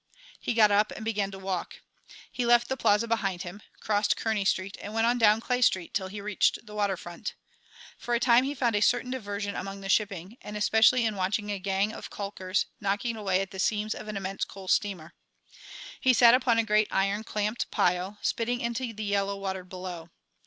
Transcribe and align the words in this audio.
He 0.39 0.55
got 0.55 0.71
up 0.71 0.89
and 0.89 1.05
began 1.05 1.29
to 1.29 1.37
walk. 1.37 1.81
He 2.31 2.43
left 2.43 2.69
the 2.69 2.75
Plaza 2.75 3.07
behind 3.07 3.43
him, 3.43 3.61
crossed 3.81 4.17
Kearney 4.17 4.45
Street 4.45 4.75
and 4.81 4.95
went 4.95 5.05
on 5.05 5.19
down 5.19 5.39
Clay 5.41 5.61
Street 5.61 5.93
till 5.93 6.07
he 6.07 6.19
reached 6.19 6.57
the 6.65 6.73
water 6.73 6.97
front. 6.97 7.35
For 7.99 8.15
a 8.15 8.19
time 8.19 8.43
he 8.43 8.55
found 8.55 8.75
a 8.75 8.81
certain 8.81 9.11
diversion 9.11 9.55
among 9.55 9.81
the 9.81 9.89
shipping 9.89 10.37
and 10.41 10.57
especially 10.57 11.05
in 11.05 11.15
watching 11.17 11.51
a 11.51 11.59
gang 11.59 11.93
of 11.93 12.09
caulkers 12.09 12.65
knocking 12.79 13.15
away 13.15 13.41
at 13.41 13.51
the 13.51 13.59
seams 13.59 13.93
of 13.93 14.07
an 14.07 14.17
immense 14.17 14.43
coal 14.43 14.67
steamer. 14.67 15.13
He 15.99 16.13
sat 16.13 16.33
upon 16.33 16.57
a 16.57 16.63
great 16.63 16.87
iron 16.89 17.23
clamped 17.23 17.69
pile, 17.69 18.17
spitting 18.23 18.59
into 18.59 18.93
the 18.93 19.03
yellow 19.05 19.37
water 19.37 19.63
below. 19.63 20.09